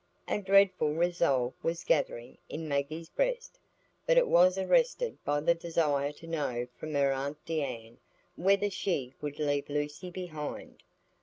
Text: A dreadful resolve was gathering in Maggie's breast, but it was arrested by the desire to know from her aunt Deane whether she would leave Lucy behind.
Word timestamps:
A 0.27 0.39
dreadful 0.41 0.95
resolve 0.95 1.53
was 1.61 1.83
gathering 1.83 2.39
in 2.49 2.67
Maggie's 2.67 3.07
breast, 3.09 3.59
but 4.07 4.17
it 4.17 4.27
was 4.27 4.57
arrested 4.57 5.19
by 5.23 5.41
the 5.41 5.53
desire 5.53 6.11
to 6.13 6.25
know 6.25 6.67
from 6.75 6.95
her 6.95 7.13
aunt 7.13 7.37
Deane 7.45 7.99
whether 8.35 8.71
she 8.71 9.13
would 9.21 9.37
leave 9.37 9.69
Lucy 9.69 10.09
behind. 10.09 10.81